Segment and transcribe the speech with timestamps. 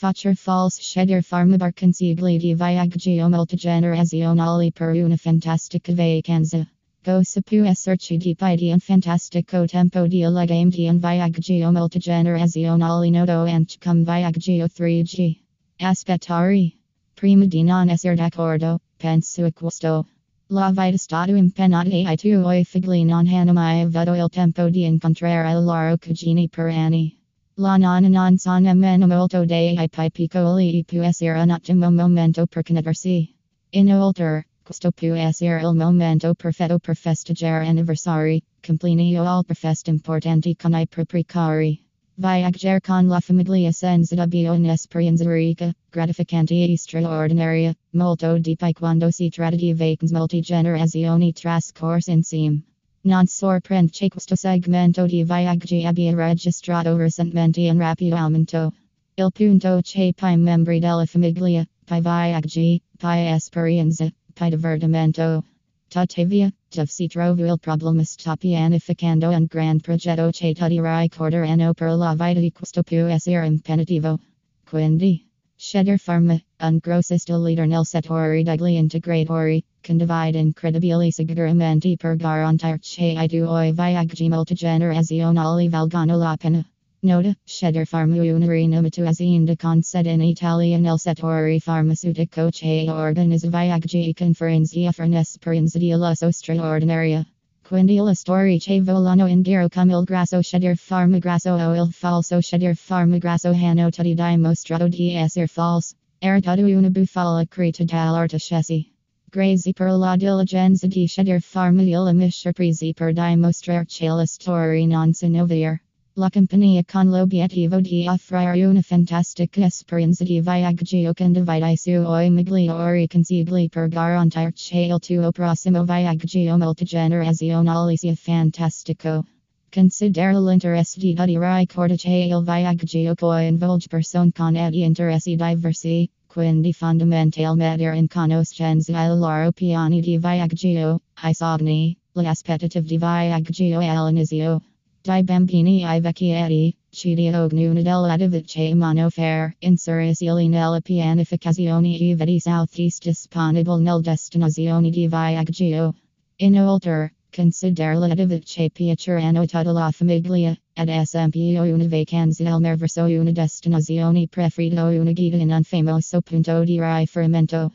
[0.00, 6.64] Faccia false scegliere farmabar consigli di viaggio multigenerazionali per una fantastica vacanza.
[7.02, 13.10] Go se può esserci di piedi un fantastico tempo di legame di un viaggio multigenerazionale
[13.10, 15.36] noto anche come viaggio 3G.
[15.78, 16.74] Aspettare.
[17.14, 20.06] Prima di non essere d'accordo, penso a questo.
[20.50, 25.52] La vita stato impegnata ai tuoi figli non hanno mai avuto il tempo di incontrare
[25.54, 27.16] loro cugini per anni.
[27.60, 32.46] La nonna non sono meno molto dei pi piccoli e può essere un ottimo momento
[32.46, 33.34] per connettersi.
[33.70, 40.54] Inoltre, questo può essere il momento perfetto per festeggiare anniversari, compleanno o altre feste importanti
[40.54, 41.84] con i propri cari.
[42.14, 49.30] Viaggiare con la famiglia senza dubbio un'esperienza ricca, gratificante e straordinaria, molto di quando si
[49.30, 52.62] tratta di vacanze multigenerazioni trascorse insieme.
[53.02, 58.72] Non sorprende questo segmento di viaggi abbia registrato recentemente un rapido aumento.
[59.14, 65.44] Il punto che pi membri della famiglia, pi viaggi, pi esperienza, pi divertimento.
[65.86, 71.90] Tuttavia, dove si trova il problema sta pianificando un gran progetto che tutti ricordano per
[71.96, 74.18] la vita di questo può essere impegnativo.
[74.64, 75.27] Quindi,
[75.60, 83.16] scegliere farma, un grossista leader nel settore degli integratori, condivide incredibili sicuramente per garantire che
[83.18, 86.64] i tuoi viaggi multigenerazionali valgono la pena.
[87.00, 93.48] Nota, scegliere farma una rinomato azienda con sede in Italia nel settore farmaceutico che organizza
[93.48, 97.16] viaggi conferenze offre un'esperienza di lusso straordinaria.
[97.16, 97.37] Quindi
[97.70, 102.74] la storia che volano indire come il grasso scegliere farma grasso o il falso scegliere
[102.74, 105.94] farma grasso hanno tutti dimostrato di essere false.
[106.18, 108.90] Era tutto una bufala creta dall'artifici.
[109.30, 114.86] Grazie per la diligenza di scegliere farma il mi sorpresi per dimostrare che la storia
[114.86, 115.78] non sono vera.
[116.18, 123.06] La compagnia con l'obiettivo di offrire una fantastica esperienza di viaggio condivide i suoi migliori
[123.06, 129.24] consigli per garantire che il tuo prossimo viaggio multigenerazionale sia fantastico.
[129.70, 137.94] Considera l'interesse di tutti ricorda che il viaggio coinvolge persone con interessi diversi, quindi fondamentalmente
[137.94, 144.60] in conoscenza i loro piani di viaggio, i sogni, le aspettative di viaggio all'inizio.
[145.00, 153.04] Di bambini i vecchietti, ci diognuno dell'attività mano fare, inserisili nella pianificazione e vedi southeast
[153.04, 155.94] disponibile nel destinazione di viaggio.
[156.38, 163.30] Inoltre, considera l'attività piaceranno tutta la famiglia, ad esempio una vacanza al mare verso una
[163.30, 167.70] destinazione preferita o una gita in un famoso punto di riferimento.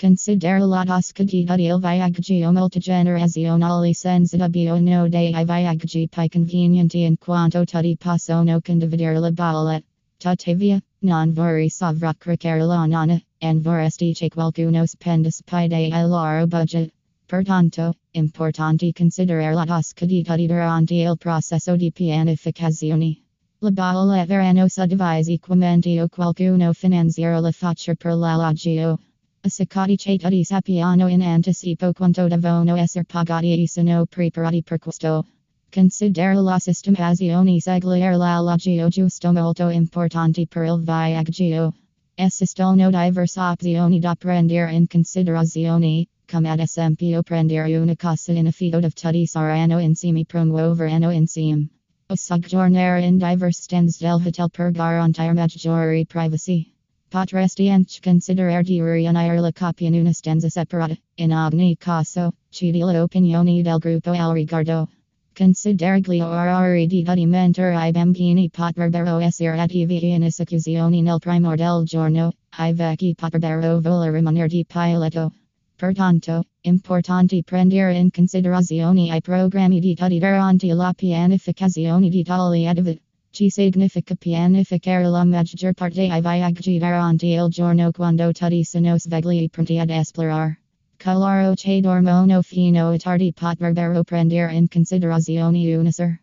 [0.00, 7.64] Considera la tutti il viaggio multigenerazionale senza dubbio no dei viaggi più convenienti in quanto
[7.64, 9.84] tutti possono condividere la bolletta.
[10.16, 16.92] Tuttavia, non vorrei sovraccaricare la nonna, and vorresti che qualcuno spendesse più dei loro budget.
[17.26, 23.16] Pertanto, importante considerare la tutti durante il processo di pianificazione.
[23.58, 29.00] La bolletta verranno suddivisi equamente o qualcuno finanziare la faccia per l'alloggio.
[29.48, 35.24] Assicati che tutti sappiano in anticipo quanto devono essere pagati e sono preparati per questo.
[35.70, 41.72] Considera la sistemazione seguire l'alloggio giusto molto importante per il viaggio.
[42.14, 48.80] Esistono diverse opzioni da prendere in considerazione, come ad esempio prendere una casa in affitto
[48.80, 51.70] dove tutti saranno insieme promuoveranno insieme.
[52.08, 56.70] O soggiornare in diverse stanze del hotel per garantire maggiore privacy.
[57.10, 60.94] Potresti anche considerare di riunire la coppia in una stanza separata.
[61.14, 64.86] In ogni caso, chiedi l'opinione del gruppo al riguardo.
[65.32, 71.82] Considera gli orari di mentre i bambini potrebbero essere attivi in esecuzione nel primo del
[71.84, 75.32] giorno, i vecchi potrebbero voler rimanere di piletto.
[75.76, 83.00] Pertanto, importante prendere in considerazione i programmi di tutti durante la pianificazione di tali attività.
[83.30, 89.48] Ci significa pianificare la maggior parte i viaggi durante il giorno quando tutti sono svegli
[89.48, 90.60] pronti ad esplorare.
[90.96, 96.20] Coloro che dormono fino a tardi potrebbero prendere in considerazione una.